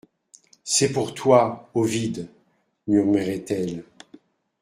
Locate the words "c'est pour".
0.63-1.13